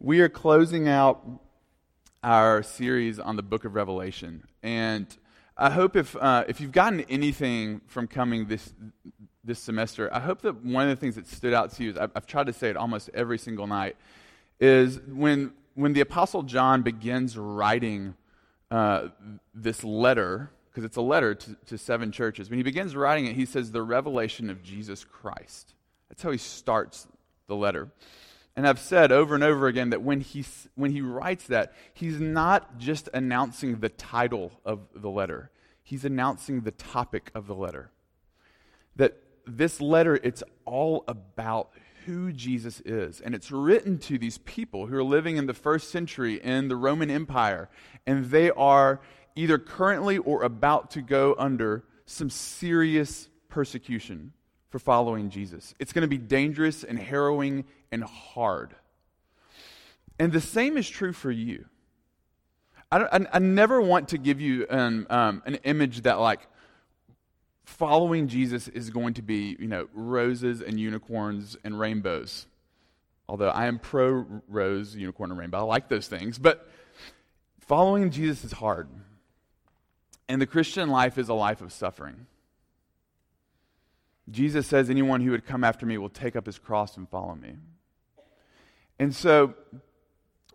[0.00, 1.26] we are closing out
[2.22, 4.44] our series on the book of Revelation.
[4.62, 5.06] And
[5.56, 8.74] I hope if, uh, if you've gotten anything from coming this,
[9.42, 11.96] this semester, I hope that one of the things that stood out to you is
[11.96, 13.96] I've, I've tried to say it almost every single night
[14.60, 18.14] is when, when the Apostle John begins writing
[18.70, 19.08] uh,
[19.54, 23.34] this letter, because it's a letter to, to seven churches, when he begins writing it,
[23.34, 25.74] he says, The revelation of Jesus Christ.
[26.08, 27.06] That's how he starts
[27.46, 27.88] the letter.
[28.56, 30.44] And I've said over and over again that when he,
[30.74, 35.50] when he writes that, he's not just announcing the title of the letter,
[35.82, 37.90] he's announcing the topic of the letter.
[38.96, 41.70] That this letter, it's all about
[42.06, 43.20] who Jesus is.
[43.20, 46.76] And it's written to these people who are living in the first century in the
[46.76, 47.68] Roman Empire,
[48.06, 49.00] and they are
[49.34, 54.32] either currently or about to go under some serious persecution
[54.76, 55.74] for following Jesus.
[55.78, 58.74] It's going to be dangerous and harrowing and hard.
[60.18, 61.64] And the same is true for you.
[62.92, 66.46] I, I, I never want to give you an, um, an image that, like,
[67.64, 72.46] following Jesus is going to be, you know, roses and unicorns and rainbows.
[73.30, 75.60] Although I am pro rose, unicorn, and rainbow.
[75.60, 76.38] I like those things.
[76.38, 76.68] But
[77.60, 78.90] following Jesus is hard.
[80.28, 82.26] And the Christian life is a life of suffering.
[84.30, 87.34] Jesus says, Anyone who would come after me will take up his cross and follow
[87.34, 87.54] me.
[88.98, 89.54] And so,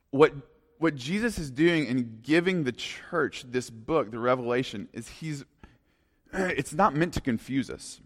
[0.09, 0.33] what,
[0.77, 5.45] what Jesus is doing in giving the church this book, the Revelation, is he's,
[6.33, 8.01] it's not meant to confuse us.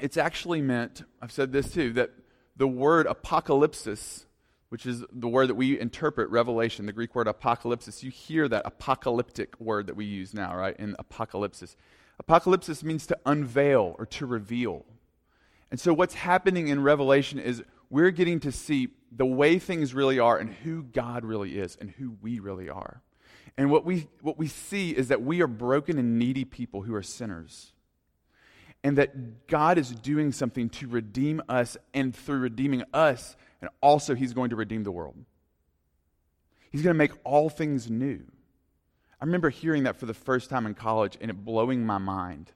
[0.00, 2.10] It's actually meant, I've said this too, that
[2.56, 4.24] the word apocalypsis,
[4.68, 8.62] which is the word that we interpret Revelation, the Greek word apocalypsis, you hear that
[8.66, 11.76] apocalyptic word that we use now, right, in apocalypsis.
[12.22, 14.84] Apocalypsis means to unveil or to reveal.
[15.70, 20.18] And so, what's happening in Revelation is we're getting to see the way things really
[20.18, 23.02] are and who God really is and who we really are.
[23.56, 26.94] And what we, what we see is that we are broken and needy people who
[26.94, 27.72] are sinners.
[28.82, 34.14] And that God is doing something to redeem us, and through redeeming us, and also
[34.14, 35.16] He's going to redeem the world.
[36.70, 38.24] He's going to make all things new.
[39.24, 42.52] I remember hearing that for the first time in college and it blowing my mind.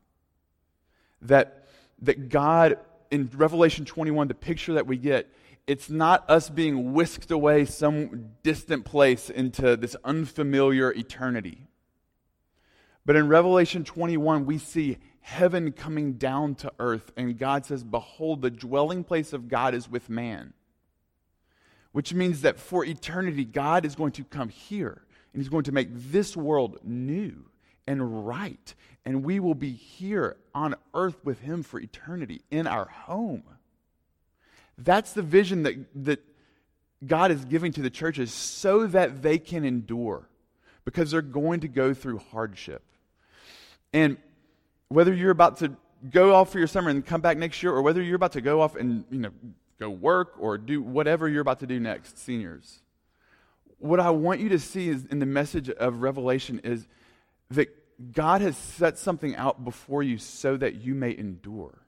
[1.23, 1.65] That,
[2.03, 2.77] that God,
[3.11, 5.33] in Revelation 21, the picture that we get
[5.67, 11.69] it's not us being whisked away some distant place into this unfamiliar eternity.
[13.06, 18.43] But in Revelation 21, we see heaven coming down to earth, and God says, Behold,
[18.43, 20.53] the dwelling place of God is with man.
[21.93, 25.03] Which means that for eternity, God is going to come here,
[25.38, 27.44] and He's going to make this world new
[27.87, 28.75] and right.
[29.04, 33.44] And we will be here on earth with Him for eternity in our home.
[34.76, 36.25] That's the vision that, that
[37.06, 40.28] God is giving to the churches so that they can endure
[40.84, 42.82] because they're going to go through hardship.
[43.93, 44.16] And
[44.88, 45.76] whether you're about to
[46.10, 48.41] go off for your summer and come back next year, or whether you're about to
[48.41, 49.31] go off and you know
[49.78, 52.81] go work or do whatever you're about to do next, seniors,
[53.78, 56.87] what I want you to see is in the message of Revelation is
[57.50, 57.69] that
[58.12, 61.78] God has set something out before you so that you may endure.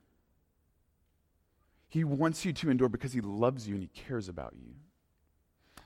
[1.89, 4.73] He wants you to endure because He loves you and He cares about you.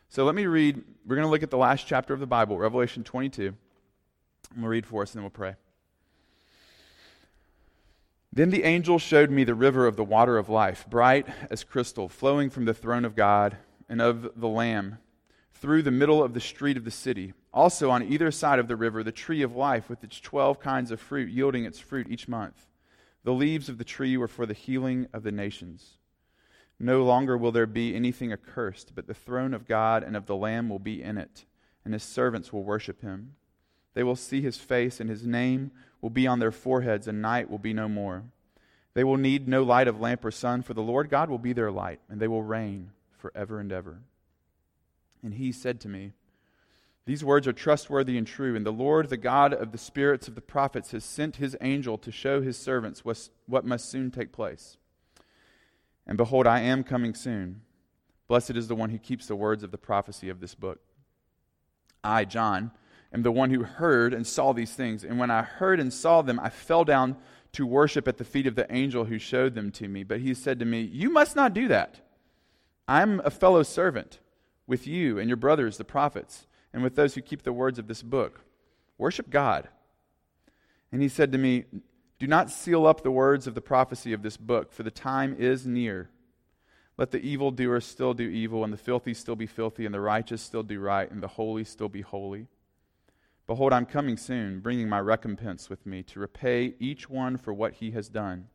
[0.09, 0.83] So let me read.
[1.05, 3.47] We're going to look at the last chapter of the Bible, Revelation 22.
[3.47, 3.53] I'm
[4.55, 5.55] going to read for us and then we'll pray.
[8.31, 12.09] Then the angel showed me the river of the water of life, bright as crystal,
[12.09, 13.57] flowing from the throne of God
[13.87, 14.99] and of the Lamb
[15.55, 17.33] through the middle of the street of the city.
[17.53, 20.91] Also, on either side of the river, the tree of life with its twelve kinds
[20.91, 22.67] of fruit, yielding its fruit each month.
[23.23, 25.97] The leaves of the tree were for the healing of the nations.
[26.79, 30.35] No longer will there be anything accursed, but the throne of God and of the
[30.35, 31.45] Lamb will be in it,
[31.83, 33.35] and his servants will worship him.
[33.93, 35.71] They will see his face, and his name
[36.01, 38.23] will be on their foreheads, and night will be no more.
[38.93, 41.53] They will need no light of lamp or sun, for the Lord God will be
[41.53, 43.99] their light, and they will reign forever and ever.
[45.25, 46.13] And he said to me,
[47.05, 50.33] these words are trustworthy and true, and the Lord, the God of the spirits of
[50.33, 54.77] the prophets, has sent his angel to show his servants what must soon take place.
[56.07, 57.61] And behold, I am coming soon.
[58.27, 60.79] Blessed is the one who keeps the words of the prophecy of this book.
[62.03, 62.71] I, John,
[63.13, 65.03] am the one who heard and saw these things.
[65.03, 67.17] And when I heard and saw them, I fell down
[67.51, 70.03] to worship at the feet of the angel who showed them to me.
[70.03, 72.01] But he said to me, You must not do that.
[72.87, 74.19] I'm a fellow servant
[74.67, 77.87] with you and your brothers, the prophets and with those who keep the words of
[77.87, 78.41] this book.
[78.97, 79.69] Worship God.
[80.91, 81.63] And he said to me,
[82.19, 85.35] Do not seal up the words of the prophecy of this book, for the time
[85.39, 86.09] is near.
[86.97, 90.41] Let the evildoer still do evil, and the filthy still be filthy, and the righteous
[90.41, 92.47] still do right, and the holy still be holy.
[93.47, 97.75] Behold, I'm coming soon, bringing my recompense with me to repay each one for what
[97.75, 98.47] he has done.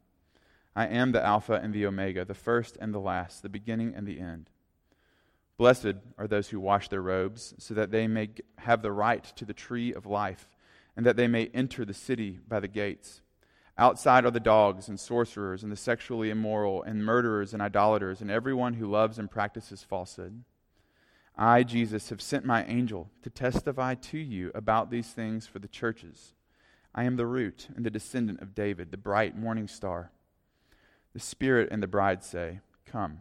[0.76, 4.06] I am the Alpha and the Omega, the first and the last, the beginning and
[4.06, 4.50] the end.
[5.60, 9.44] Blessed are those who wash their robes, so that they may have the right to
[9.44, 10.48] the tree of life,
[10.96, 13.20] and that they may enter the city by the gates.
[13.76, 18.30] Outside are the dogs and sorcerers and the sexually immoral and murderers and idolaters and
[18.30, 20.44] everyone who loves and practices falsehood.
[21.36, 25.68] I, Jesus, have sent my angel to testify to you about these things for the
[25.68, 26.32] churches.
[26.94, 30.10] I am the root and the descendant of David, the bright morning star.
[31.12, 33.20] The Spirit and the bride say, Come.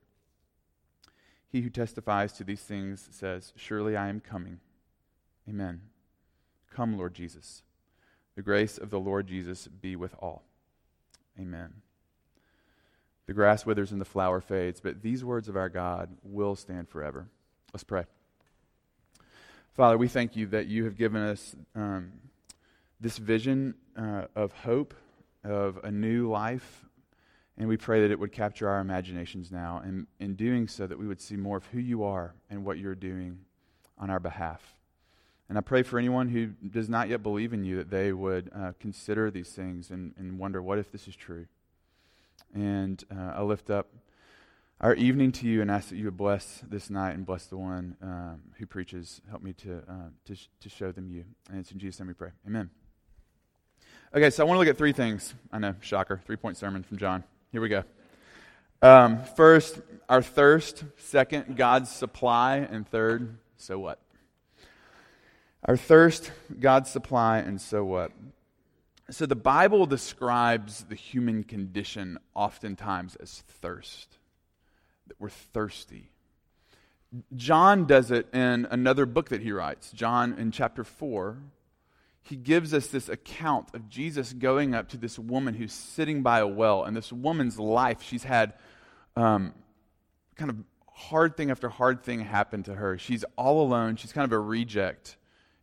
[1.51, 4.59] He who testifies to these things says, Surely I am coming.
[5.49, 5.81] Amen.
[6.73, 7.63] Come, Lord Jesus.
[8.35, 10.43] The grace of the Lord Jesus be with all.
[11.39, 11.73] Amen.
[13.27, 16.89] The grass withers and the flower fades, but these words of our God will stand
[16.89, 17.27] forever.
[17.73, 18.05] Let's pray.
[19.73, 22.11] Father, we thank you that you have given us um,
[22.99, 24.93] this vision uh, of hope,
[25.43, 26.85] of a new life,
[27.61, 30.97] and we pray that it would capture our imaginations now, and in doing so, that
[30.97, 33.37] we would see more of who you are and what you're doing
[33.99, 34.61] on our behalf.
[35.47, 38.49] And I pray for anyone who does not yet believe in you that they would
[38.55, 41.45] uh, consider these things and, and wonder, what if this is true?
[42.51, 43.89] And uh, I lift up
[44.79, 47.57] our evening to you and ask that you would bless this night and bless the
[47.57, 49.21] one um, who preaches.
[49.29, 51.25] Help me to, uh, to, sh- to show them you.
[51.51, 52.31] And it's in Jesus' name we pray.
[52.47, 52.71] Amen.
[54.15, 55.35] Okay, so I want to look at three things.
[55.51, 57.23] I know, shocker, three point sermon from John.
[57.51, 57.83] Here we go.
[58.81, 60.85] Um, first, our thirst.
[60.97, 62.59] Second, God's supply.
[62.59, 63.99] And third, so what?
[65.65, 66.31] Our thirst,
[66.61, 68.13] God's supply, and so what?
[69.09, 74.17] So the Bible describes the human condition oftentimes as thirst,
[75.07, 76.09] that we're thirsty.
[77.35, 81.37] John does it in another book that he writes, John in chapter 4.
[82.23, 86.39] He gives us this account of Jesus going up to this woman who's sitting by
[86.39, 86.83] a well.
[86.83, 88.53] And this woman's life, she's had
[89.15, 89.53] um,
[90.35, 90.57] kind of
[90.93, 92.97] hard thing after hard thing happen to her.
[92.97, 93.95] She's all alone.
[93.95, 95.17] She's kind of a reject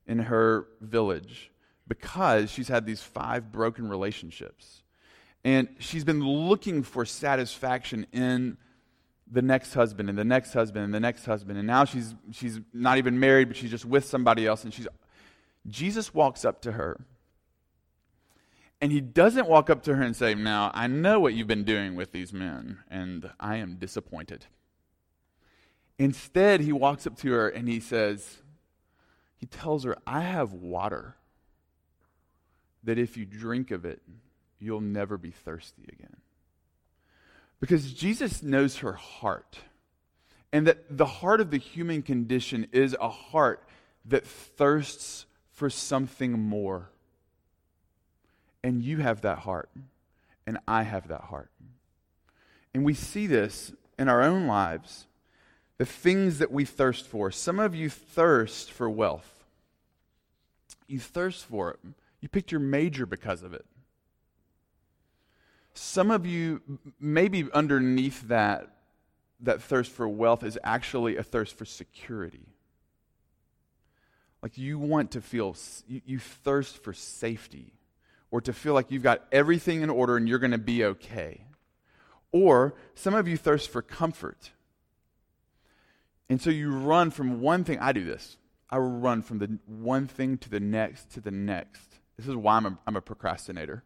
[0.06, 1.50] in her village
[1.86, 4.82] because she's had these five broken relationships.
[5.44, 8.56] And she's been looking for satisfaction in
[9.30, 11.58] the next husband and the next husband and the next husband.
[11.58, 14.64] And now she's, she's not even married, but she's just with somebody else.
[14.64, 14.88] And she's,
[15.66, 17.00] Jesus walks up to her.
[18.80, 21.64] And he doesn't walk up to her and say, Now, I know what you've been
[21.64, 24.46] doing with these men, and I am disappointed.
[25.98, 28.38] Instead, he walks up to her and he says,
[29.38, 31.16] he tells her, I have water
[32.82, 34.02] that if you drink of it,
[34.58, 36.16] you'll never be thirsty again.
[37.60, 39.58] Because Jesus knows her heart.
[40.52, 43.68] And that the heart of the human condition is a heart
[44.06, 45.26] that thirsts
[45.58, 46.88] for something more.
[48.62, 49.68] And you have that heart.
[50.46, 51.50] And I have that heart.
[52.72, 55.06] And we see this in our own lives
[55.76, 57.30] the things that we thirst for.
[57.30, 59.44] Some of you thirst for wealth.
[60.86, 61.78] You thirst for it.
[62.20, 63.64] You picked your major because of it.
[65.74, 66.62] Some of you,
[67.00, 68.68] maybe underneath that,
[69.40, 72.46] that thirst for wealth is actually a thirst for security.
[74.42, 77.72] Like you want to feel, you, you thirst for safety
[78.30, 81.42] or to feel like you've got everything in order and you're going to be okay.
[82.30, 84.50] Or some of you thirst for comfort.
[86.28, 87.78] And so you run from one thing.
[87.78, 88.36] I do this.
[88.70, 91.88] I run from the one thing to the next to the next.
[92.18, 93.82] This is why I'm a, I'm a procrastinator.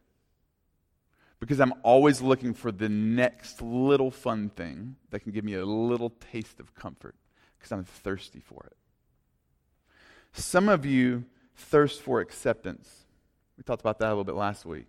[1.39, 5.65] Because I'm always looking for the next little fun thing that can give me a
[5.65, 7.15] little taste of comfort
[7.57, 8.77] because I'm thirsty for it.
[10.33, 11.25] Some of you
[11.55, 13.05] thirst for acceptance.
[13.57, 14.87] We talked about that a little bit last week.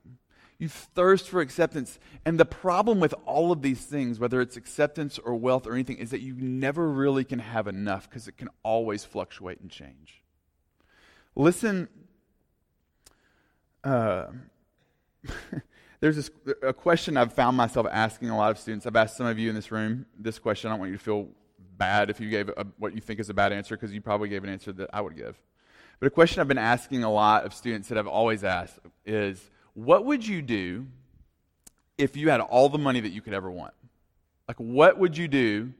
[0.58, 1.98] You thirst for acceptance.
[2.24, 5.98] And the problem with all of these things, whether it's acceptance or wealth or anything,
[5.98, 10.22] is that you never really can have enough because it can always fluctuate and change.
[11.36, 11.88] Listen,
[13.82, 14.26] uh,
[16.00, 16.30] there's this,
[16.62, 18.86] a question I've found myself asking a lot of students.
[18.86, 20.68] I've asked some of you in this room this question.
[20.68, 21.28] I don't want you to feel
[21.76, 24.28] bad if you gave a, what you think is a bad answer because you probably
[24.28, 25.36] gave an answer that I would give.
[26.00, 29.40] But a question I've been asking a lot of students that I've always asked is
[29.74, 30.86] what would you do
[31.98, 33.74] if you had all the money that you could ever want?
[34.48, 35.72] Like, what would you do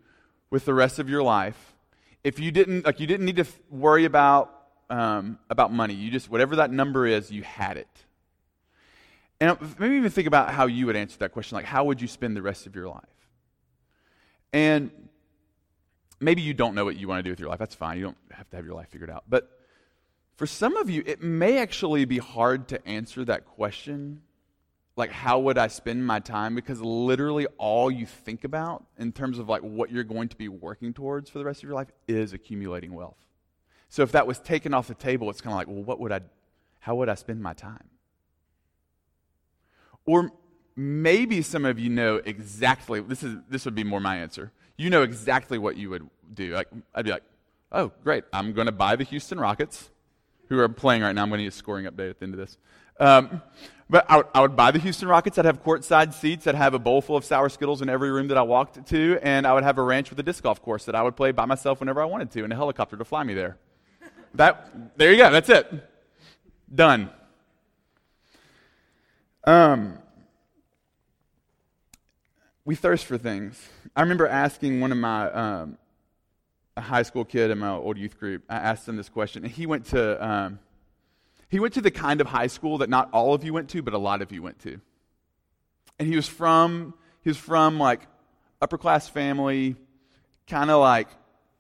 [0.50, 1.74] with the rest of your life
[2.22, 4.50] if you didn't, like, you didn't need to worry about,
[4.88, 5.94] um, about money?
[5.94, 7.88] You just, whatever that number is, you had it.
[9.40, 11.56] And maybe even think about how you would answer that question.
[11.56, 13.02] Like, how would you spend the rest of your life?
[14.52, 14.90] And
[16.24, 17.58] maybe you don't know what you want to do with your life.
[17.58, 17.98] That's fine.
[17.98, 19.24] You don't have to have your life figured out.
[19.28, 19.50] But
[20.36, 24.22] for some of you, it may actually be hard to answer that question.
[24.96, 26.54] Like, how would I spend my time?
[26.54, 30.48] Because literally all you think about in terms of like what you're going to be
[30.48, 33.18] working towards for the rest of your life is accumulating wealth.
[33.88, 36.10] So if that was taken off the table, it's kind of like, well, what would
[36.10, 36.20] I,
[36.80, 37.84] how would I spend my time?
[40.06, 40.32] Or
[40.76, 44.52] maybe some of you know exactly, this, is, this would be more my answer.
[44.76, 46.54] You know exactly what you would do.
[46.54, 47.24] Like, I'd be like,
[47.72, 49.90] oh, great, I'm going to buy the Houston Rockets
[50.48, 51.22] who are playing right now.
[51.22, 52.58] I'm going to get a scoring update at the end of this.
[53.00, 53.42] Um,
[53.90, 55.36] but I would, I would, buy the Houston Rockets.
[55.36, 56.46] I'd have courtside seats.
[56.46, 59.18] I'd have a bowl full of sour Skittles in every room that I walked to.
[59.22, 61.32] And I would have a ranch with a disc golf course that I would play
[61.32, 63.58] by myself whenever I wanted to and a helicopter to fly me there.
[64.34, 65.30] That, there you go.
[65.30, 65.90] That's it.
[66.74, 67.10] Done.
[69.44, 69.98] Um,
[72.64, 73.68] we thirst for things.
[73.94, 75.78] I remember asking one of my um,
[76.76, 78.42] a high school kid in my old youth group.
[78.48, 80.58] I asked him this question, and he went to um,
[81.48, 83.82] he went to the kind of high school that not all of you went to,
[83.82, 84.80] but a lot of you went to.
[85.98, 88.06] And he was from he was from like
[88.60, 89.76] upper class family,
[90.46, 91.08] kind of like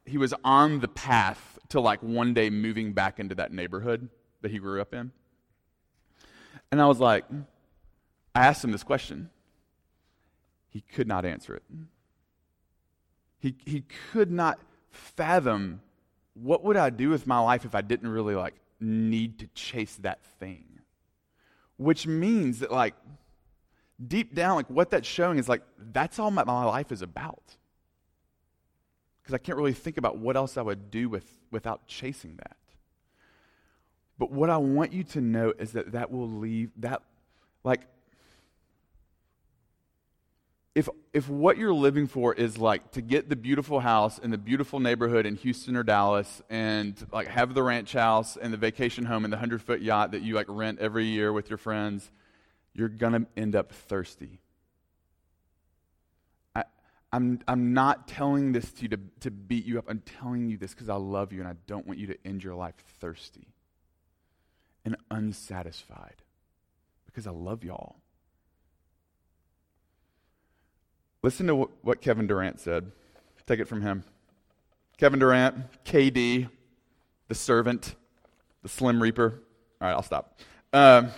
[0.04, 4.08] he was on the path to like one day moving back into that neighborhood
[4.42, 5.12] that he grew up in.
[6.70, 7.24] And I was like,
[8.34, 9.30] I asked him this question.
[10.68, 11.62] He could not answer it.
[13.38, 14.58] He, he could not
[14.94, 15.80] fathom
[16.34, 19.96] what would I do with my life if I didn't really like need to chase
[19.96, 20.80] that thing.
[21.76, 22.94] Which means that like
[24.04, 27.56] deep down, like what that's showing is like that's all my, my life is about.
[29.22, 32.56] Because I can't really think about what else I would do with without chasing that.
[34.18, 37.02] But what I want you to know is that that will leave that
[37.64, 37.82] like
[40.74, 44.38] if, if what you're living for is like to get the beautiful house in the
[44.38, 49.04] beautiful neighborhood in Houston or Dallas and like have the ranch house and the vacation
[49.04, 52.10] home and the 100 foot yacht that you like rent every year with your friends,
[52.72, 54.40] you're going to end up thirsty.
[56.56, 56.64] I,
[57.12, 59.84] I'm, I'm not telling this to you to, to beat you up.
[59.86, 62.42] I'm telling you this because I love you and I don't want you to end
[62.42, 63.46] your life thirsty
[64.84, 66.16] and unsatisfied
[67.06, 67.94] because I love y'all.
[71.24, 72.92] Listen to what Kevin Durant said.
[73.46, 74.04] Take it from him.
[74.98, 76.50] Kevin Durant, KD,
[77.28, 77.94] the servant,
[78.62, 79.40] the Slim Reaper.
[79.80, 80.38] All right, I'll stop.
[80.74, 81.08] Um,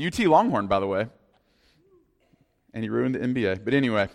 [0.00, 1.08] UT Longhorn, by the way.
[2.72, 3.64] And he ruined the NBA.
[3.64, 4.08] But anyway,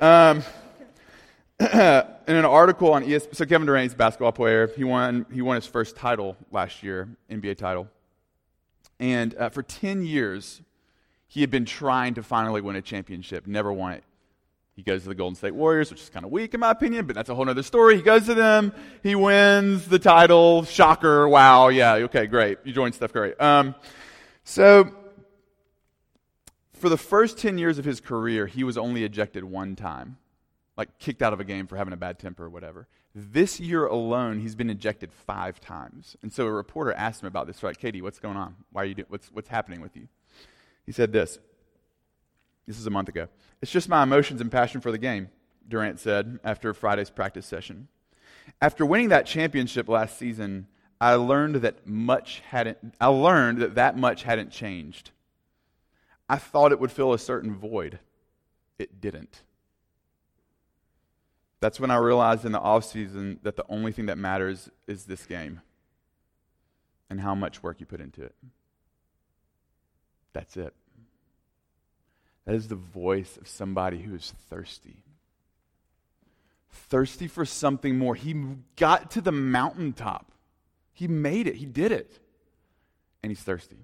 [0.00, 0.42] um,
[1.60, 4.70] in an article on ESPN, so Kevin Durant, he's a basketball player.
[4.74, 7.88] He won, he won his first title last year, NBA title.
[8.98, 10.62] And uh, for 10 years,
[11.26, 14.04] he had been trying to finally win a championship, never won it.
[14.78, 17.04] He goes to the Golden State Warriors, which is kind of weak in my opinion,
[17.04, 17.96] but that's a whole other story.
[17.96, 20.62] He goes to them, he wins the title.
[20.62, 21.28] Shocker!
[21.28, 21.66] Wow!
[21.66, 21.94] Yeah.
[21.94, 22.28] Okay.
[22.28, 22.58] Great.
[22.62, 23.36] You joined Steph Curry.
[23.40, 23.74] Um,
[24.44, 24.94] so
[26.74, 30.16] for the first ten years of his career, he was only ejected one time,
[30.76, 32.86] like kicked out of a game for having a bad temper or whatever.
[33.16, 36.16] This year alone, he's been ejected five times.
[36.22, 37.64] And so a reporter asked him about this.
[37.64, 38.54] Right, KD, what's going on?
[38.70, 38.94] Why are you?
[38.94, 40.06] Do- what's what's happening with you?
[40.86, 41.40] He said this.
[42.68, 43.28] This is a month ago.
[43.62, 45.30] It's just my emotions and passion for the game,
[45.66, 47.88] Durant said after Friday's practice session.
[48.60, 50.66] After winning that championship last season,
[51.00, 55.12] I learned that much hadn't I learned that that much hadn't changed.
[56.28, 58.00] I thought it would fill a certain void.
[58.78, 59.40] It didn't.
[61.60, 65.06] That's when I realized in the off season that the only thing that matters is
[65.06, 65.62] this game
[67.08, 68.34] and how much work you put into it.
[70.34, 70.74] That's it.
[72.48, 75.02] That is the voice of somebody who is thirsty.
[76.70, 78.14] Thirsty for something more.
[78.14, 78.34] He
[78.76, 80.32] got to the mountaintop.
[80.94, 81.56] He made it.
[81.56, 82.20] He did it.
[83.22, 83.76] And he's thirsty.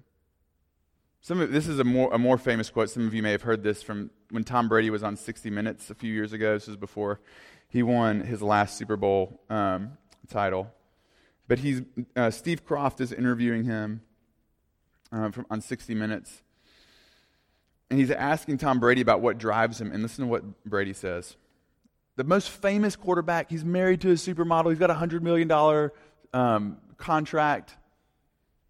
[1.21, 2.89] Some of, this is a more, a more famous quote.
[2.89, 5.91] Some of you may have heard this from when Tom Brady was on 60 Minutes
[5.91, 6.55] a few years ago.
[6.55, 7.19] This was before
[7.67, 9.91] he won his last Super Bowl um,
[10.27, 10.73] title.
[11.47, 11.83] But he's,
[12.15, 14.01] uh, Steve Kroft is interviewing him
[15.11, 16.41] uh, from, on 60 Minutes.
[17.95, 19.89] And he's asking Tom Brady about what drives him.
[19.93, 21.37] And listen to what Brady says.
[22.17, 23.49] the most famous quarterback.
[23.49, 24.69] He's married to a supermodel.
[24.69, 25.49] He's got a $100 million
[26.33, 27.73] um, contract.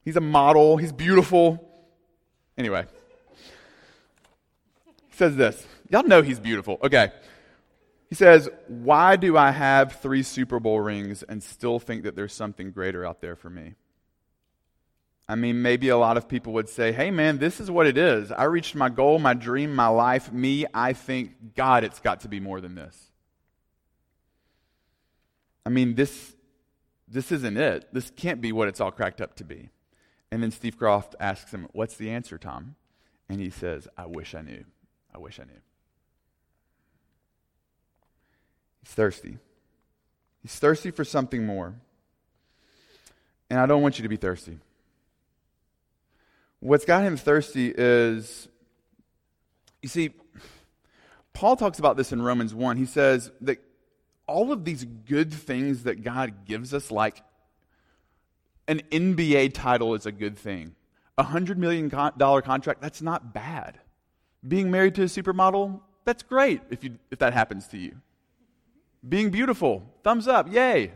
[0.04, 0.78] He's a model.
[0.78, 1.68] He's beautiful.
[2.56, 2.86] Anyway,
[5.08, 5.66] he says this.
[5.90, 6.78] Y'all know he's beautiful.
[6.84, 7.12] Okay.
[8.10, 12.32] He says, Why do I have three Super Bowl rings and still think that there's
[12.32, 13.74] something greater out there for me?
[15.28, 17.98] I mean, maybe a lot of people would say, Hey, man, this is what it
[17.98, 18.32] is.
[18.32, 20.32] I reached my goal, my dream, my life.
[20.32, 23.12] Me, I think, God, it's got to be more than this.
[25.66, 26.36] I mean, this,
[27.08, 27.92] this isn't it.
[27.92, 29.70] This can't be what it's all cracked up to be.
[30.32, 32.76] And then Steve Kroft asks him, What's the answer, Tom?
[33.28, 34.64] And he says, I wish I knew.
[35.14, 35.62] I wish I knew.
[38.84, 39.40] He's thirsty.
[40.44, 41.74] He's thirsty for something more.
[43.50, 44.60] And I don't want you to be thirsty.
[46.66, 48.48] What's got him thirsty is,
[49.84, 50.10] you see,
[51.32, 52.78] Paul talks about this in Romans 1.
[52.78, 53.60] He says that
[54.26, 57.22] all of these good things that God gives us, like
[58.68, 60.74] an NBA title is a good thing.
[61.20, 63.80] A $100 million contract, that's not bad.
[64.48, 67.96] Being married to a supermodel, that's great if, you, if that happens to you.
[69.08, 70.94] Being beautiful, thumbs up, yay.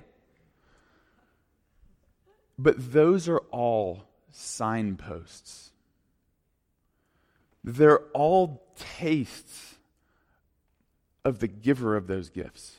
[2.57, 5.71] But those are all signposts.
[7.63, 8.63] They're all
[8.99, 9.75] tastes
[11.25, 12.77] of the giver of those gifts.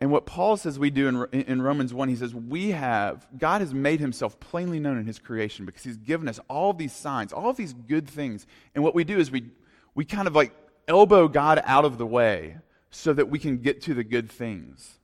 [0.00, 3.60] And what Paul says we do in, in Romans 1, he says, We have, God
[3.60, 7.32] has made himself plainly known in his creation because he's given us all these signs,
[7.32, 8.46] all these good things.
[8.74, 9.50] And what we do is we,
[9.94, 10.52] we kind of like
[10.88, 12.58] elbow God out of the way
[12.90, 14.98] so that we can get to the good things.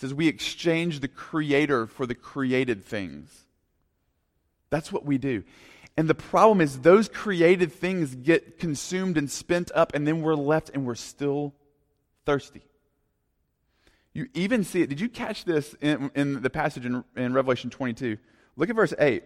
[0.00, 3.44] Says, We exchange the creator for the created things.
[4.70, 5.44] That's what we do.
[5.94, 10.36] And the problem is, those created things get consumed and spent up, and then we're
[10.36, 11.54] left and we're still
[12.24, 12.62] thirsty.
[14.14, 14.88] You even see it.
[14.88, 18.16] Did you catch this in, in the passage in, in Revelation 22?
[18.56, 19.22] Look at verse 8.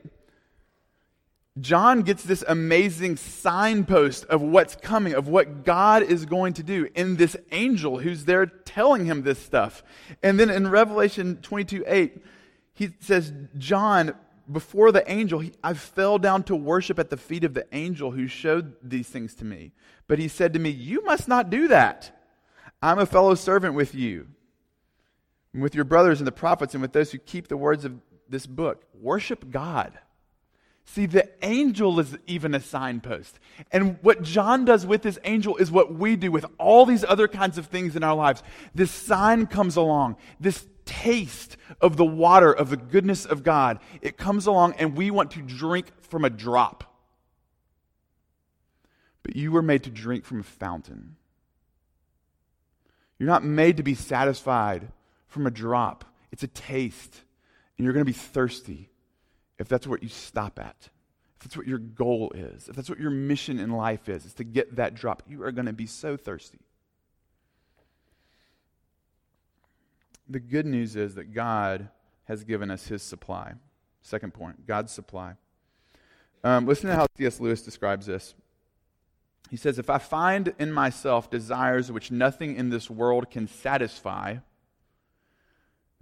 [1.61, 6.89] John gets this amazing signpost of what's coming, of what God is going to do
[6.97, 9.85] in this angel who's there telling him this stuff.
[10.21, 12.23] And then in Revelation 22 8,
[12.73, 14.15] he says, John,
[14.51, 18.11] before the angel, he, I fell down to worship at the feet of the angel
[18.11, 19.73] who showed these things to me.
[20.09, 22.11] But he said to me, You must not do that.
[22.83, 24.27] I'm a fellow servant with you
[25.53, 28.01] and with your brothers and the prophets and with those who keep the words of
[28.29, 28.85] this book.
[29.01, 29.99] Worship God.
[30.87, 33.39] See, the angel is even a signpost.
[33.73, 37.27] And what John does with this angel is what we do with all these other
[37.27, 38.43] kinds of things in our lives.
[38.75, 43.81] This sign comes along, this taste of the water, of the goodness of God.
[44.03, 46.85] It comes along, and we want to drink from a drop.
[49.23, 51.17] But you were made to drink from a fountain.
[53.19, 54.93] You're not made to be satisfied
[55.29, 56.05] from a drop.
[56.31, 57.23] It's a taste.
[57.79, 58.91] And you're going to be thirsty
[59.59, 60.89] if that's what you stop at.
[61.37, 62.69] If that's what your goal is.
[62.69, 65.23] If that's what your mission in life is, is to get that drop.
[65.29, 66.61] You are going to be so thirsty.
[70.29, 71.89] The good news is that God
[72.25, 73.55] has given us his supply.
[74.01, 75.35] Second point God's supply.
[76.43, 77.41] Um, listen to how C.S.
[77.41, 78.35] Lewis describes this.
[79.51, 84.37] He says, If I find in myself desires which nothing in this world can satisfy,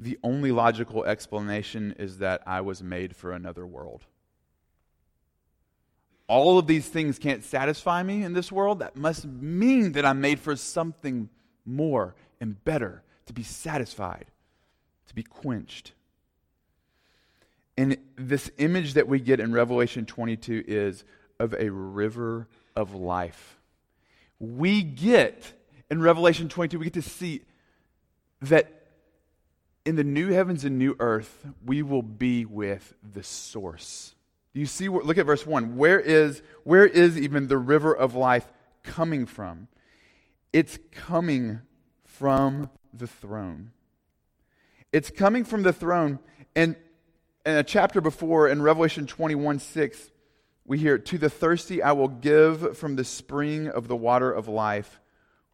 [0.03, 4.05] the only logical explanation is that I was made for another world.
[6.27, 8.81] All of these things can't satisfy me in this world.
[8.81, 11.29] That must mean that I'm made for something
[11.65, 14.27] more and better, to be satisfied,
[15.07, 15.93] to be quenched.
[17.77, 21.05] And this image that we get in Revelation 22 is
[21.39, 23.59] of a river of life.
[24.41, 25.53] We get,
[25.91, 27.43] in Revelation 22, we get to see
[28.41, 28.82] that
[29.85, 34.15] in the new heavens and new earth, we will be with the source.
[34.55, 34.89] Do you see?
[34.89, 35.77] Look at verse 1.
[35.77, 38.47] Where is, where is even the river of life
[38.83, 39.69] coming from?
[40.53, 41.61] It's coming
[42.05, 43.73] from the throne.
[44.93, 46.19] It's coming from the throne.
[46.55, 46.77] And
[47.47, 50.11] in a chapter before, in Revelation 21 6,
[50.65, 54.49] we hear, To the thirsty I will give from the spring of the water of
[54.49, 55.01] life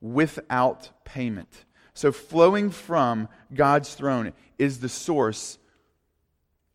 [0.00, 1.64] without payment.
[1.98, 5.58] So flowing from God's throne is the source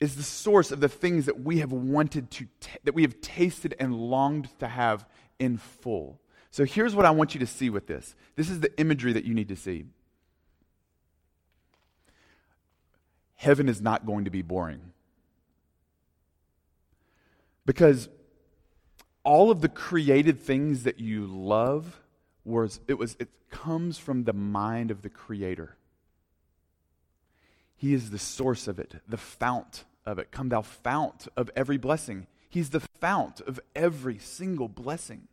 [0.01, 3.21] is the source of the things that we have wanted to t- that we have
[3.21, 5.07] tasted and longed to have
[5.39, 6.19] in full.
[6.51, 8.17] So here's what I want you to see with this.
[8.35, 9.85] This is the imagery that you need to see.
[13.35, 14.91] Heaven is not going to be boring.
[17.65, 18.09] Because
[19.23, 22.01] all of the created things that you love
[22.45, 25.77] was it was it comes from the mind of the creator.
[27.75, 30.31] He is the source of it, the fount of it.
[30.31, 32.27] Come thou fount of every blessing.
[32.49, 35.27] He's the fount of every single blessing.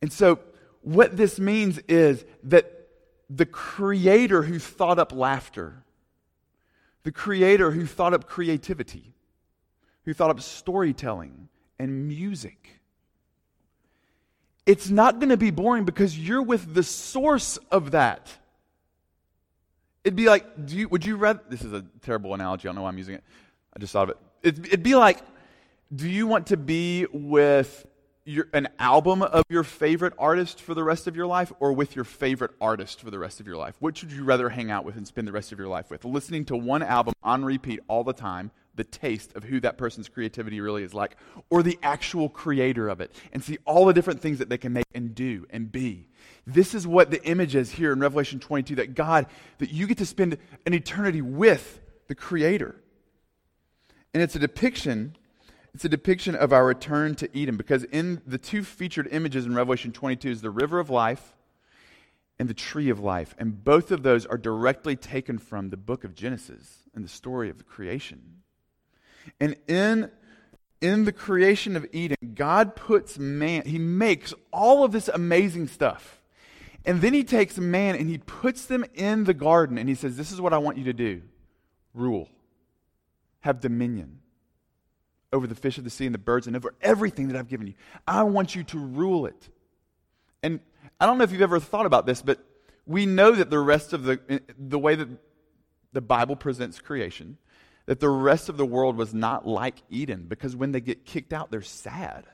[0.00, 0.40] And so
[0.80, 2.88] what this means is that
[3.28, 5.84] the creator who thought up laughter,
[7.04, 9.14] the creator who thought up creativity,
[10.04, 12.81] who thought up storytelling and music,
[14.66, 18.30] it's not going to be boring because you're with the source of that.
[20.04, 22.82] It'd be like, you, would you rather, this is a terrible analogy, I don't know
[22.82, 23.24] why I'm using it.
[23.74, 24.16] I just thought of it.
[24.42, 25.18] It'd, it'd be like,
[25.94, 27.86] do you want to be with
[28.24, 31.94] your, an album of your favorite artist for the rest of your life or with
[31.96, 33.76] your favorite artist for the rest of your life?
[33.80, 36.04] Which would you rather hang out with and spend the rest of your life with?
[36.04, 40.08] Listening to one album on repeat all the time, the taste of who that person's
[40.08, 41.16] creativity really is like,
[41.50, 44.72] or the actual creator of it and see all the different things that they can
[44.72, 46.08] make and do and be.
[46.46, 49.26] This is what the image is here in Revelation 22 that God,
[49.58, 52.76] that you get to spend an eternity with the creator.
[54.14, 55.16] And it's a depiction
[55.74, 59.54] it's a depiction of our return to Eden because in the two featured images in
[59.54, 61.32] Revelation 22 is the river of life
[62.38, 63.34] and the tree of life.
[63.38, 67.48] And both of those are directly taken from the book of Genesis and the story
[67.48, 68.41] of the creation.
[69.40, 70.10] And in,
[70.80, 76.20] in the creation of Eden, God puts man, he makes all of this amazing stuff.
[76.84, 80.16] And then he takes man and he puts them in the garden and he says,
[80.16, 81.22] This is what I want you to do
[81.94, 82.28] rule,
[83.40, 84.18] have dominion
[85.32, 87.66] over the fish of the sea and the birds and over everything that I've given
[87.66, 87.74] you.
[88.06, 89.48] I want you to rule it.
[90.42, 90.60] And
[91.00, 92.38] I don't know if you've ever thought about this, but
[92.86, 95.08] we know that the rest of the, the way that
[95.92, 97.38] the Bible presents creation,
[97.86, 101.32] that the rest of the world was not like Eden because when they get kicked
[101.32, 102.24] out, they're sad.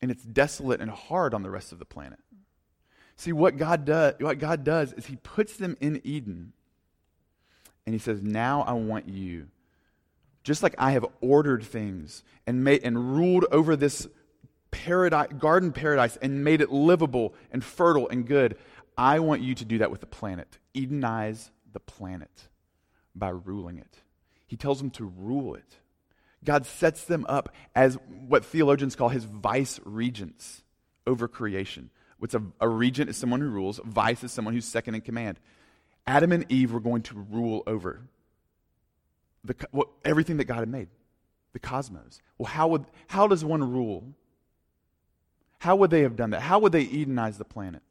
[0.00, 2.20] And it's desolate and hard on the rest of the planet.
[3.16, 6.52] See, what God, does, what God does is He puts them in Eden.
[7.84, 9.48] And He says, Now I want you
[10.48, 14.08] just like I have ordered things and made and ruled over this
[14.70, 18.56] paradise, garden paradise and made it livable and fertile and good,
[18.96, 20.58] I want you to do that with the planet.
[20.74, 22.48] Edenize the planet
[23.14, 23.98] by ruling it.
[24.48, 25.76] He tells them to rule it.
[26.44, 30.62] God sets them up as what theologians call his vice regents
[31.06, 31.90] over creation.
[32.18, 35.38] What's a, a regent is someone who rules, vice is someone who's second in command.
[36.06, 38.02] Adam and Eve were going to rule over
[39.44, 40.88] the, what, everything that God had made,
[41.52, 42.20] the cosmos.
[42.38, 44.04] Well, how, would, how does one rule?
[45.58, 46.40] How would they have done that?
[46.40, 47.82] How would they Edenize the planet?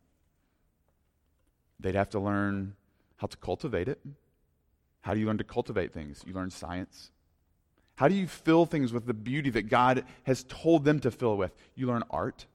[1.80, 2.76] They'd have to learn
[3.17, 4.00] how to cultivate it.
[5.01, 6.23] How do you learn to cultivate things?
[6.25, 7.12] You learn science.
[7.95, 11.38] How do you fill things with the beauty that God has told them to fill
[11.38, 11.55] with?
[11.75, 12.45] You learn art.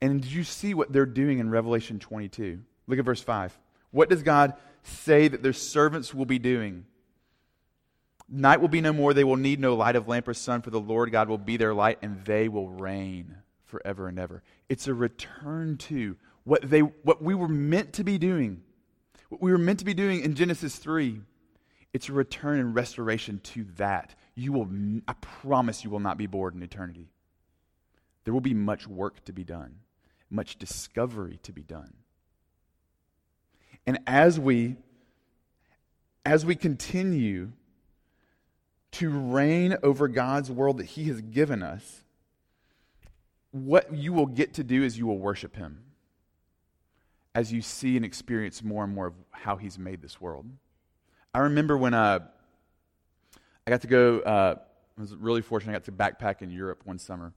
[0.00, 2.60] And did you see what they're doing in Revelation 22?
[2.86, 3.58] Look at verse 5.
[3.90, 6.84] What does God say that their servants will be doing?
[8.28, 9.14] Night will be no more.
[9.14, 11.56] They will need no light of lamp or sun, for the Lord God will be
[11.56, 14.42] their light, and they will reign forever and ever.
[14.68, 18.62] It's a return to what, they, what we were meant to be doing.
[19.28, 21.20] What we were meant to be doing in Genesis 3.
[21.92, 24.14] It's a return and restoration to that.
[24.34, 24.68] You will,
[25.06, 27.08] I promise you will not be bored in eternity.
[28.24, 29.76] There will be much work to be done,
[30.30, 31.94] much discovery to be done.
[33.86, 34.76] And as we
[36.26, 37.52] as we continue
[38.90, 42.02] to reign over God's world that he has given us,
[43.50, 45.87] what you will get to do is you will worship him
[47.38, 50.44] as you see and experience more and more of how he's made this world.
[51.32, 52.18] I remember when uh,
[53.64, 54.56] I got to go, uh,
[54.96, 57.32] I was really fortunate, I got to backpack in Europe one summer.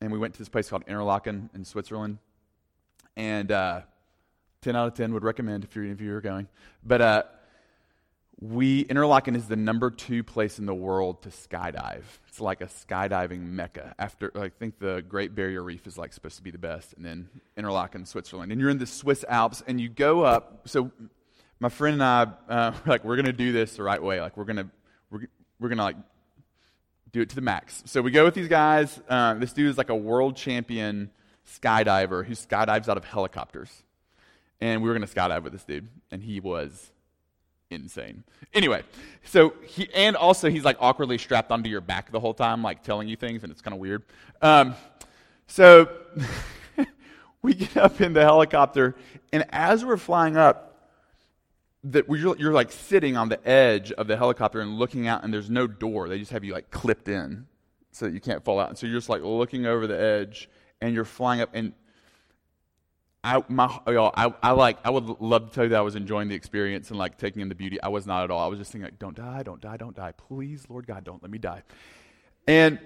[0.00, 2.16] And we went to this place called Interlaken in Switzerland.
[3.18, 3.82] And uh,
[4.62, 6.48] 10 out of 10 would recommend if you're, if you're going.
[6.82, 7.22] But uh,
[8.40, 12.04] we, Interlaken is the number two place in the world to skydive.
[12.28, 13.94] It's like a skydiving mecca.
[13.98, 17.04] After, I think the Great Barrier Reef is like supposed to be the best, and
[17.04, 18.52] then Interlaken, Switzerland.
[18.52, 20.68] And you're in the Swiss Alps, and you go up.
[20.68, 20.92] So
[21.58, 24.20] my friend and I, uh, we're like, we're going to do this the right way.
[24.20, 24.68] Like, we're going to,
[25.10, 25.26] we're,
[25.58, 25.96] we're going to like
[27.10, 27.82] do it to the max.
[27.86, 29.00] So we go with these guys.
[29.08, 31.10] Uh, this dude is like a world champion
[31.60, 33.82] skydiver who skydives out of helicopters
[34.60, 36.90] and we were going to skydive with this dude, and he was
[37.70, 38.24] insane.
[38.54, 38.82] Anyway,
[39.24, 42.82] so he, and also he's like awkwardly strapped onto your back the whole time, like
[42.82, 44.02] telling you things, and it's kind of weird.
[44.40, 44.74] Um,
[45.46, 45.88] so
[47.42, 48.94] we get up in the helicopter,
[49.32, 50.64] and as we're flying up,
[51.84, 55.32] that you're, you're like sitting on the edge of the helicopter and looking out, and
[55.32, 56.08] there's no door.
[56.08, 57.46] They just have you like clipped in
[57.92, 58.68] so that you can't fall out.
[58.68, 60.48] And so you're just like looking over the edge
[60.80, 61.72] and you're flying up and
[63.24, 65.96] I, my, y'all, I, I like, I would love to tell you that I was
[65.96, 67.80] enjoying the experience and like taking in the beauty.
[67.82, 68.40] I was not at all.
[68.40, 70.12] I was just thinking like, don't die, don't die, don't die.
[70.12, 71.62] Please, Lord God, don't let me die.
[72.46, 72.78] And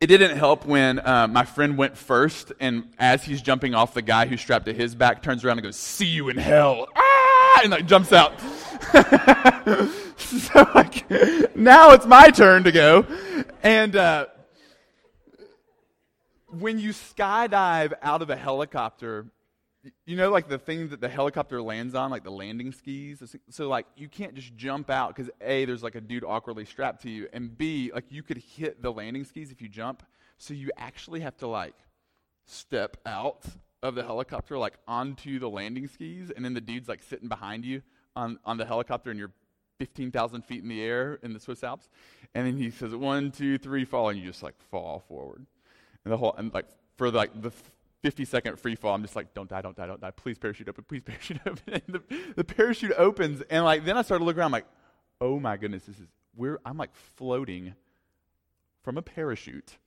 [0.00, 4.02] it didn't help when uh, my friend went first, and as he's jumping off, the
[4.02, 7.60] guy who's strapped to his back turns around and goes, "See you in hell!" Ah!
[7.62, 8.40] and like jumps out.
[10.16, 11.10] so like,
[11.56, 13.06] now it's my turn to go,
[13.62, 14.26] and uh,
[16.46, 19.26] when you skydive out of a helicopter,
[20.06, 23.22] you know, like the thing that the helicopter lands on, like the landing skis.
[23.50, 27.02] So, like, you can't just jump out because A, there's like a dude awkwardly strapped
[27.02, 30.02] to you, and B, like, you could hit the landing skis if you jump.
[30.38, 31.74] So, you actually have to, like,
[32.46, 33.44] step out
[33.82, 37.64] of the helicopter, like, onto the landing skis, and then the dude's, like, sitting behind
[37.64, 37.82] you
[38.14, 39.32] on, on the helicopter, and you're
[39.78, 41.88] 15,000 feet in the air in the Swiss Alps.
[42.34, 45.46] And then he says, one, two, three, fall, and you just, like, fall forward.
[46.04, 47.52] And the whole, and, like, for, like, the
[48.02, 48.94] 50 second free fall.
[48.94, 50.10] I'm just like, don't die, don't die, don't die.
[50.12, 51.82] Please parachute open, please parachute open.
[51.88, 52.02] The,
[52.36, 54.66] the parachute opens, and like then I started looking around, I'm like,
[55.20, 56.06] oh my goodness, this is
[56.36, 57.74] we're I'm like floating
[58.82, 59.78] from a parachute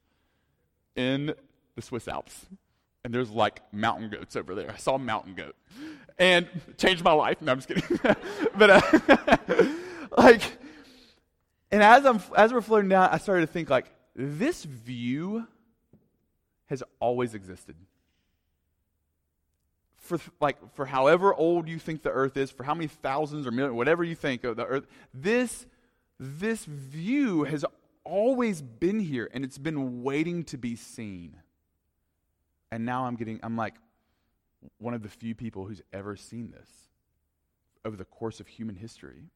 [0.95, 1.34] in
[1.76, 2.45] the Swiss Alps.
[3.04, 4.69] And there's like mountain goats over there.
[4.69, 5.56] I saw a mountain goat.
[6.19, 6.47] And
[6.78, 7.41] changed my life.
[7.41, 8.00] No, I'm just kidding.
[8.56, 9.67] but uh,
[10.17, 10.43] like
[11.71, 15.47] and as I'm as we're floating down, I started to think like this view
[16.67, 17.76] has always existed
[20.02, 23.52] for like for however old you think the earth is, for how many thousands or
[23.52, 25.66] millions, whatever you think of the earth, this
[26.20, 27.64] this view has
[28.04, 31.38] always been here and it's been waiting to be seen.
[32.72, 33.76] And now I'm getting I'm like
[34.80, 36.70] one of the few people who's ever seen this
[37.86, 39.30] over the course of human history.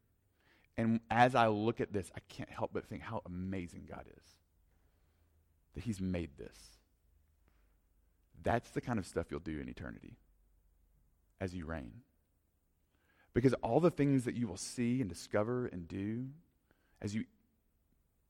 [0.78, 4.23] And as I look at this, I can't help but think how amazing God is.
[5.75, 6.58] That He's made this.
[8.43, 10.17] That's the kind of stuff you'll do in eternity
[11.39, 11.91] as you reign.
[13.34, 16.28] Because all the things that you will see and discover and do
[17.02, 17.26] as you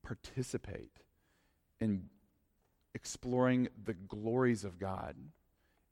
[0.03, 0.91] participate
[1.79, 2.09] in
[2.93, 5.15] exploring the glories of God,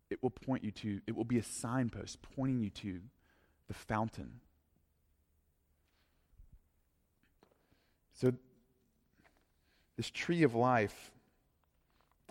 [0.10, 3.02] it will point you to, it will be a signpost pointing you to
[3.67, 4.39] the fountain.
[8.13, 8.34] So,
[9.97, 11.12] this tree of life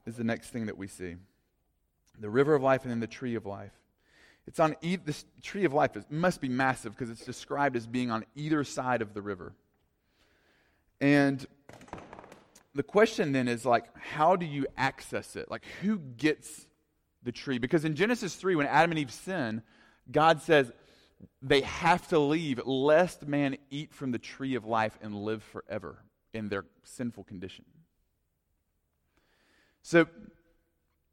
[0.06, 1.16] is the next thing that we see
[2.18, 3.72] the river of life and then the tree of life.
[4.46, 5.96] It's on e- this tree of life.
[5.96, 9.54] It must be massive because it's described as being on either side of the river.
[11.00, 11.44] And
[12.74, 15.50] the question then is like, how do you access it?
[15.50, 16.66] Like, who gets
[17.22, 17.58] the tree?
[17.58, 19.62] Because in Genesis 3, when Adam and Eve sin,
[20.10, 20.72] God says
[21.40, 25.98] they have to leave lest man eat from the tree of life and live forever
[26.32, 27.64] in their sinful condition.
[29.82, 30.06] So,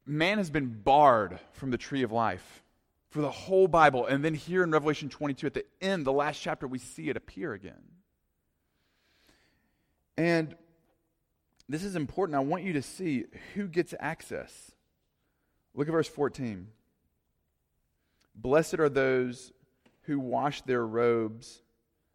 [0.06, 2.62] man has been barred from the tree of life
[3.10, 4.06] for the whole Bible.
[4.06, 7.16] And then here in Revelation 22, at the end, the last chapter, we see it
[7.16, 7.82] appear again.
[10.16, 10.54] And
[11.68, 12.36] this is important.
[12.36, 14.72] I want you to see who gets access.
[15.74, 16.68] Look at verse 14.
[18.34, 19.52] Blessed are those
[20.02, 21.62] who wash their robes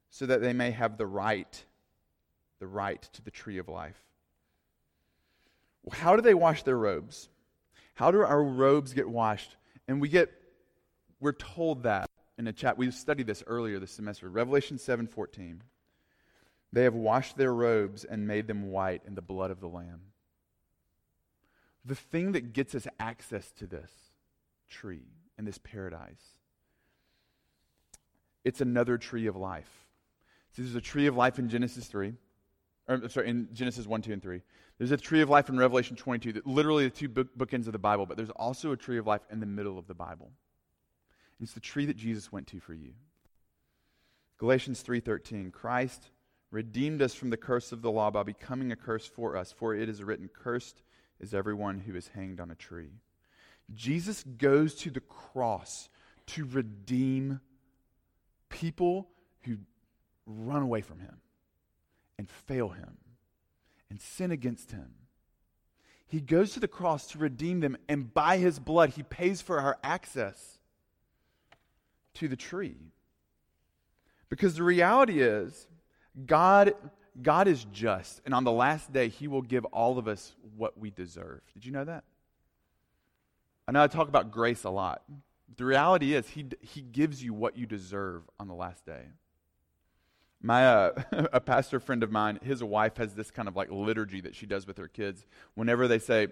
[0.09, 1.65] so that they may have the right,
[2.59, 4.01] the right to the tree of life.
[5.91, 7.29] How do they wash their robes?
[7.95, 9.55] How do our robes get washed?
[9.87, 10.31] And we get
[11.19, 12.77] we're told that in a chat.
[12.77, 14.29] We studied this earlier this semester.
[14.29, 15.61] Revelation 7:14.
[16.71, 20.01] They have washed their robes and made them white in the blood of the Lamb.
[21.85, 23.91] The thing that gets us access to this
[24.67, 26.39] tree and this paradise,
[28.43, 29.87] it's another tree of life.
[30.51, 32.15] See, there's a tree of life in Genesis 3.
[32.87, 34.41] Or, sorry, in Genesis 1, 2, and 3.
[34.77, 37.71] There's a tree of life in Revelation 22, that literally the two book, bookends of
[37.71, 40.31] the Bible, but there's also a tree of life in the middle of the Bible.
[41.41, 42.93] It's the tree that Jesus went to for you.
[44.37, 46.09] Galatians 3:13 Christ
[46.51, 49.75] redeemed us from the curse of the law by becoming a curse for us for
[49.75, 50.83] it is written cursed
[51.19, 53.01] is everyone who is hanged on a tree.
[53.73, 55.89] Jesus goes to the cross
[56.27, 57.39] to redeem
[58.49, 59.09] people
[59.41, 59.57] who
[60.25, 61.21] run away from him
[62.17, 62.97] and fail him
[63.89, 64.95] and sin against him.
[66.07, 69.59] He goes to the cross to redeem them, and by his blood, he pays for
[69.59, 70.54] our access
[72.15, 72.77] to the tree.
[74.29, 75.67] Because the reality is,
[76.25, 76.73] God,
[77.21, 80.77] God is just, and on the last day, He will give all of us what
[80.77, 81.41] we deserve.
[81.53, 82.03] Did you know that?
[83.67, 85.03] I know I talk about grace a lot.
[85.57, 89.03] The reality is, He, he gives you what you deserve on the last day.
[90.41, 90.91] My uh,
[91.33, 94.45] a pastor friend of mine, his wife has this kind of like liturgy that she
[94.45, 95.25] does with her kids.
[95.55, 96.27] Whenever they say,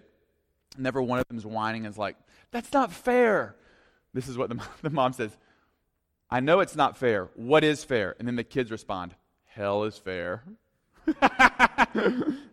[0.78, 2.15] Never one of them is whining is like,
[2.52, 3.56] that's not fair.
[4.13, 5.36] This is what the, the mom says.
[6.34, 7.30] I know it's not fair.
[7.36, 8.15] What is fair?
[8.17, 9.13] And then the kids respond,
[9.46, 10.43] hell is fair.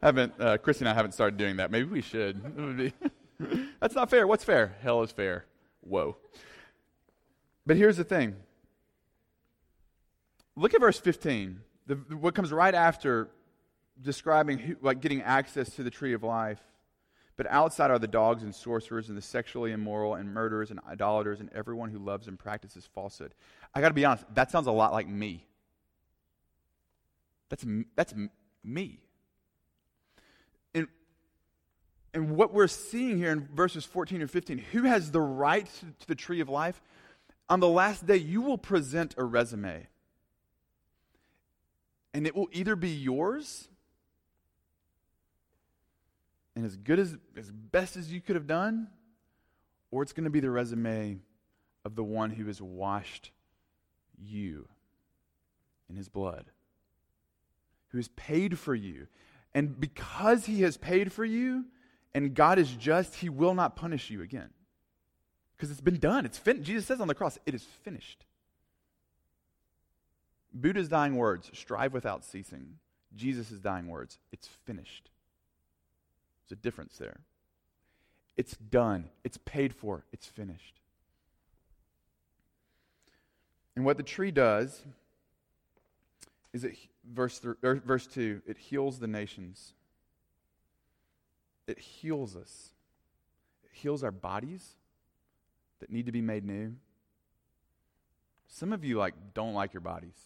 [0.02, 1.70] haven't uh, Christy and I haven't started doing that.
[1.70, 2.92] Maybe we should.
[3.80, 4.26] That's not fair.
[4.26, 4.76] What's fair?
[4.82, 5.46] Hell is fair.
[5.80, 6.18] Whoa.
[7.64, 8.36] But here's the thing.
[10.56, 11.60] Look at verse 15.
[11.86, 13.30] The, what comes right after
[14.02, 16.60] describing who, like getting access to the tree of life.
[17.40, 21.40] But outside are the dogs and sorcerers and the sexually immoral and murderers and idolaters
[21.40, 23.34] and everyone who loves and practices falsehood.
[23.74, 25.46] I got to be honest, that sounds a lot like me.
[27.48, 27.64] That's,
[27.96, 28.12] that's
[28.62, 29.00] me.
[30.74, 30.86] And,
[32.12, 35.86] and what we're seeing here in verses 14 and 15, who has the right to,
[35.86, 36.82] to the tree of life?
[37.48, 39.86] On the last day, you will present a resume.
[42.12, 43.69] And it will either be yours
[46.60, 48.88] and as good as, as best as you could have done,
[49.90, 51.18] or it's going to be the resume
[51.86, 53.30] of the one who has washed
[54.22, 54.68] you
[55.88, 56.50] in his blood,
[57.88, 59.06] who has paid for you.
[59.54, 61.64] And because he has paid for you,
[62.12, 64.50] and God is just, he will not punish you again.
[65.56, 66.26] Because it's been done.
[66.26, 68.26] It's fin- Jesus says on the cross, it is finished.
[70.52, 72.74] Buddha's dying words, strive without ceasing.
[73.16, 75.08] Jesus' dying words, it's finished.
[76.50, 77.20] There's a difference there.
[78.36, 80.80] It's done, it's paid for, it's finished.
[83.76, 84.82] And what the tree does
[86.52, 86.76] is it
[87.08, 89.74] verse th- verse 2 it heals the nations.
[91.68, 92.70] It heals us.
[93.62, 94.74] It heals our bodies
[95.78, 96.74] that need to be made new.
[98.48, 100.18] Some of you like don't like your bodies.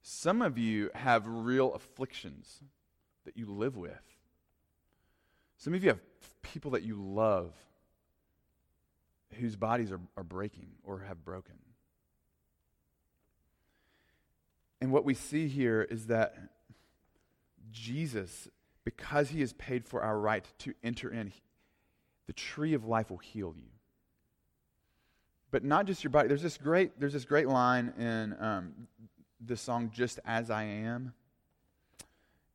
[0.00, 2.60] Some of you have real afflictions
[3.24, 4.11] that you live with
[5.62, 6.00] some of you have
[6.42, 7.52] people that you love
[9.34, 11.54] whose bodies are, are breaking or have broken.
[14.80, 16.34] And what we see here is that
[17.70, 18.48] Jesus,
[18.82, 21.32] because he has paid for our right to enter in,
[22.26, 23.70] the tree of life will heal you.
[25.52, 26.26] But not just your body.
[26.26, 28.72] There's this great, there's this great line in um,
[29.40, 31.14] the song "Just as I Am,"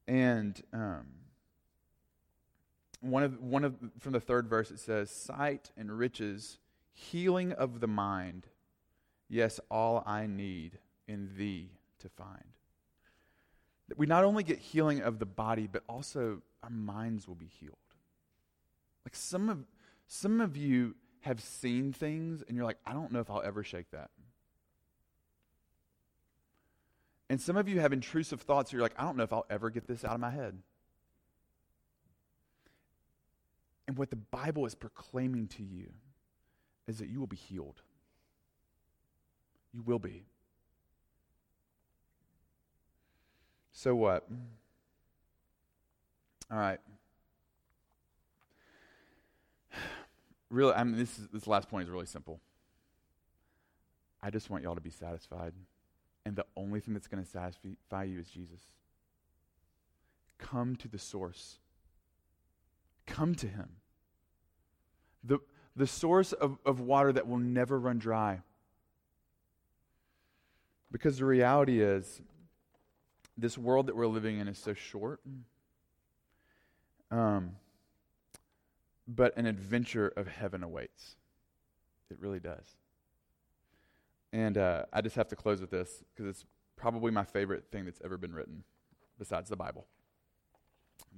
[0.09, 1.05] and um,
[3.01, 6.57] one of, one of from the third verse it says sight and riches
[6.93, 8.47] healing of the mind.
[9.29, 12.43] Yes all i need in thee to find.
[13.89, 17.49] That we not only get healing of the body but also our minds will be
[17.60, 17.75] healed.
[19.05, 19.65] Like some of
[20.07, 23.63] some of you have seen things and you're like i don't know if i'll ever
[23.63, 24.10] shake that.
[27.29, 29.69] And some of you have intrusive thoughts you're like i don't know if i'll ever
[29.69, 30.57] get this out of my head
[33.88, 35.89] And what the Bible is proclaiming to you
[36.88, 37.82] is that you will be healed.
[39.73, 40.26] You will be.
[43.71, 44.28] So what?
[46.52, 46.80] All right.
[50.50, 52.39] Really, I mean, this, is, this last point is really simple.
[54.23, 55.52] I just want y'all to be satisfied.
[56.26, 58.62] And the only thing that's going to satisfy you is Jesus.
[60.38, 61.60] Come to the source
[63.07, 63.69] Come to him.
[65.23, 65.39] The,
[65.75, 68.41] the source of, of water that will never run dry.
[70.91, 72.21] Because the reality is,
[73.37, 75.21] this world that we're living in is so short.
[77.11, 77.55] Um,
[79.07, 81.15] but an adventure of heaven awaits.
[82.09, 82.65] It really does.
[84.33, 87.85] And uh, I just have to close with this because it's probably my favorite thing
[87.85, 88.63] that's ever been written
[89.17, 89.87] besides the Bible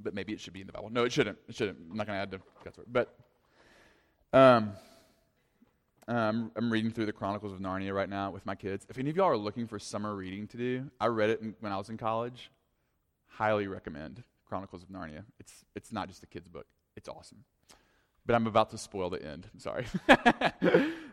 [0.02, 0.89] but maybe it should be in the Bible.
[0.89, 1.38] No, it shouldn't.
[1.48, 1.78] It shouldn't.
[1.92, 2.88] I'm not going to add to God's word.
[2.92, 3.15] But
[4.34, 4.72] um,
[6.08, 8.86] um, I'm reading through the Chronicles of Narnia right now with my kids.
[8.89, 11.72] If any of y'all are looking for summer reading to do, I read it when
[11.72, 12.52] I was in college.
[13.28, 15.24] Highly recommend Chronicles of Narnia.
[15.39, 16.65] It's it's not just a kids book.
[16.96, 17.44] It's awesome.
[18.26, 19.48] But I'm about to spoil the end.
[19.54, 19.86] I'm sorry.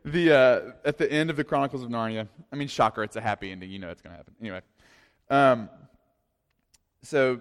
[0.04, 2.28] the uh, at the end of the Chronicles of Narnia.
[2.52, 3.02] I mean, shocker!
[3.02, 3.70] It's a happy ending.
[3.70, 4.34] You know it's going to happen.
[4.40, 4.60] Anyway.
[5.28, 5.68] Um,
[7.02, 7.40] so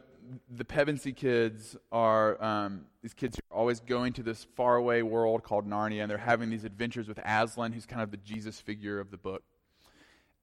[0.49, 5.43] the Pevensey kids are um, these kids who are always going to this faraway world
[5.43, 8.99] called Narnia, and they're having these adventures with Aslan, who's kind of the Jesus figure
[8.99, 9.43] of the book.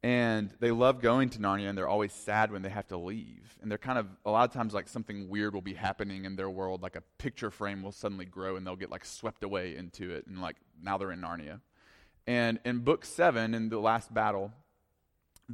[0.04, 3.56] And they love going to Narnia, and they're always sad when they have to leave.
[3.62, 6.34] And they're kind of, a lot of times, like something weird will be happening in
[6.34, 9.76] their world, like a picture frame will suddenly grow, and they'll get like swept away
[9.76, 11.60] into it, and like now they're in Narnia.
[12.26, 14.52] And in book seven, in the last battle,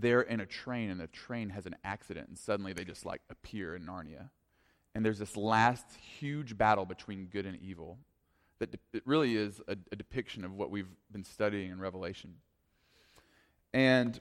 [0.01, 3.21] they're in a train and the train has an accident and suddenly they just like
[3.31, 4.31] appear in Narnia.
[4.95, 5.87] and there's this last
[6.19, 7.99] huge battle between good and evil
[8.59, 12.35] that de- it really is a, a depiction of what we've been studying in Revelation.
[13.73, 14.19] And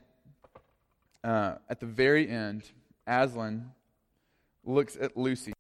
[1.24, 2.64] uh, at the very end,
[3.06, 3.72] Aslan
[4.64, 5.54] looks at Lucy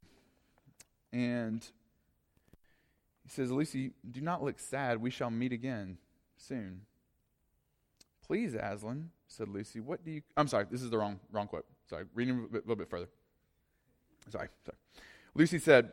[1.11, 1.65] and
[3.23, 5.01] he says, Lucy, do not look sad.
[5.01, 5.97] We shall meet again
[6.37, 6.81] soon.
[8.25, 10.21] Please, Aslan, said Lucy, what do you.
[10.35, 11.65] I'm sorry, this is the wrong, wrong quote.
[11.89, 13.07] Sorry, reading a, little bit further.
[14.29, 14.77] Sorry, sorry.
[15.35, 15.91] Lucy said,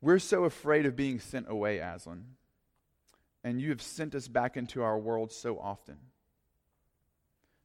[0.00, 2.24] We're so afraid of being sent away, Aslan,
[3.42, 5.96] and you have sent us back into our world so often.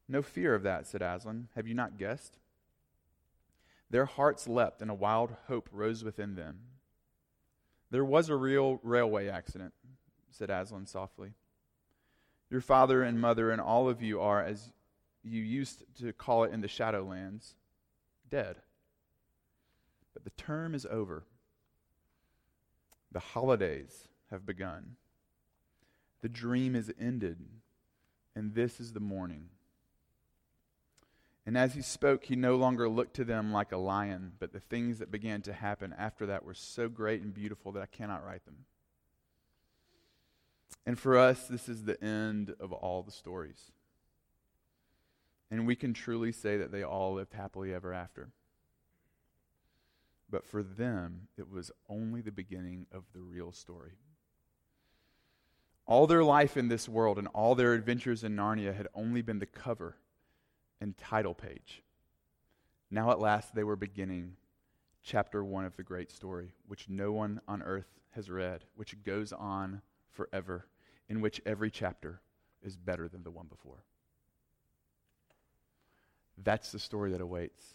[0.08, 1.48] No fear of that, said Aslan.
[1.54, 2.38] Have you not guessed?
[3.90, 6.60] Their hearts leapt, and a wild hope rose within them.
[7.90, 9.72] There was a real railway accident,
[10.30, 11.32] said Aslan softly.
[12.54, 14.70] Your father and mother and all of you are, as
[15.24, 17.54] you used to call it in the Shadowlands,
[18.30, 18.54] dead.
[20.12, 21.24] But the term is over.
[23.10, 24.94] The holidays have begun.
[26.22, 27.44] The dream is ended,
[28.36, 29.48] and this is the morning.
[31.44, 34.60] And as he spoke, he no longer looked to them like a lion, but the
[34.60, 38.24] things that began to happen after that were so great and beautiful that I cannot
[38.24, 38.58] write them.
[40.86, 43.72] And for us, this is the end of all the stories.
[45.50, 48.30] And we can truly say that they all lived happily ever after.
[50.28, 53.92] But for them, it was only the beginning of the real story.
[55.86, 59.38] All their life in this world and all their adventures in Narnia had only been
[59.38, 59.96] the cover
[60.80, 61.82] and title page.
[62.90, 64.36] Now, at last, they were beginning
[65.02, 69.32] chapter one of the great story, which no one on earth has read, which goes
[69.32, 69.82] on
[70.14, 70.66] forever,
[71.08, 72.20] in which every chapter
[72.62, 73.84] is better than the one before.
[76.42, 77.74] That's the story that awaits.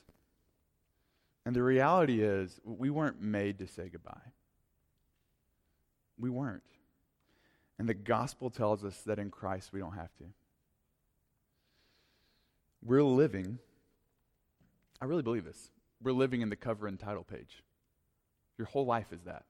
[1.46, 4.34] And the reality is, we weren't made to say goodbye.
[6.18, 6.64] We weren't.
[7.78, 10.26] And the gospel tells us that in Christ we don't have to.
[12.84, 13.60] We're living,
[15.02, 15.72] I really believe this.
[16.02, 17.64] We're living in the cover and title page.
[18.58, 19.46] Your whole life is that.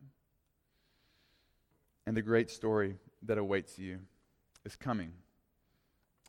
[2.10, 4.00] And the great story that awaits you
[4.66, 5.14] is coming.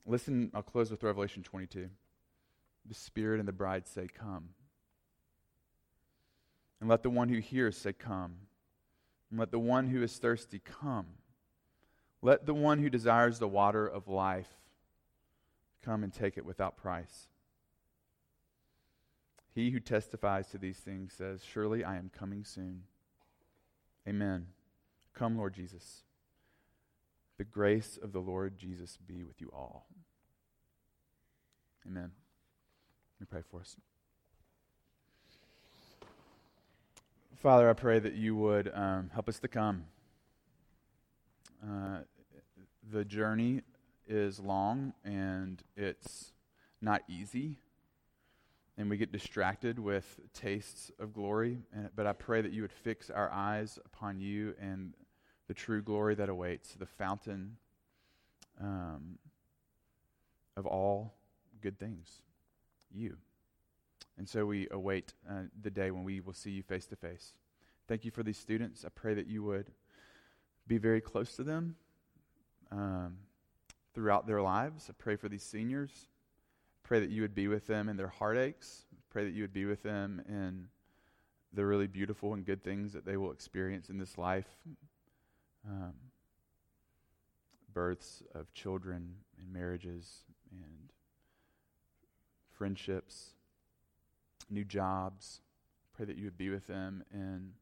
[0.04, 1.88] Listen, I'll close with Revelation 22.
[2.84, 4.50] The Spirit and the bride say, Come.
[6.80, 8.34] And let the one who hears say, Come.
[9.30, 11.06] And let the one who is thirsty come.
[12.20, 14.58] Let the one who desires the water of life
[15.82, 17.26] come and take it without price.
[19.54, 22.82] He who testifies to these things says, Surely I am coming soon.
[24.06, 24.48] Amen.
[25.14, 26.02] Come, Lord Jesus.
[27.38, 29.86] The grace of the Lord Jesus be with you all.
[31.86, 32.10] Amen.
[33.18, 33.76] Let me pray for us.
[37.36, 39.84] Father, I pray that you would um, help us to come.
[41.66, 42.00] Uh,
[42.92, 43.62] the journey
[44.06, 46.32] is long and it's
[46.82, 47.56] not easy.
[48.80, 51.58] And we get distracted with tastes of glory.
[51.94, 54.94] But I pray that you would fix our eyes upon you and
[55.48, 57.56] the true glory that awaits, the fountain
[58.58, 59.18] um,
[60.56, 61.12] of all
[61.60, 62.22] good things,
[62.90, 63.18] you.
[64.16, 67.34] And so we await uh, the day when we will see you face to face.
[67.86, 68.86] Thank you for these students.
[68.86, 69.70] I pray that you would
[70.66, 71.76] be very close to them.
[72.72, 73.18] Um,
[73.94, 74.86] throughout their lives.
[74.88, 76.08] I pray for these seniors.
[76.90, 78.82] Pray that you would be with them in their heartaches.
[79.10, 80.66] Pray that you would be with them in
[81.52, 84.48] the really beautiful and good things that they will experience in this life.
[85.64, 85.92] Um,
[87.72, 90.90] births of children and marriages and
[92.58, 93.34] friendships,
[94.50, 95.42] new jobs.
[95.94, 97.52] Pray that you would be with them in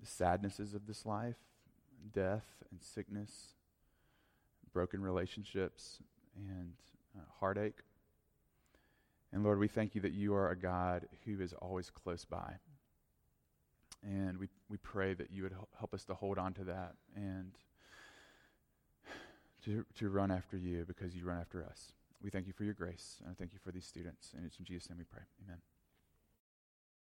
[0.00, 1.36] the sadnesses of this life,
[2.10, 3.48] death and sickness
[4.72, 5.98] broken relationships
[6.36, 6.72] and
[7.14, 7.80] uh, heartache.
[9.32, 12.54] And Lord, we thank you that you are a God who is always close by.
[14.02, 17.52] And we, we pray that you would help us to hold on to that and
[19.64, 21.92] to, to run after you because you run after us.
[22.22, 24.32] We thank you for your grace, and I thank you for these students.
[24.36, 25.22] And it's in Jesus' name we pray.
[25.44, 25.69] Amen.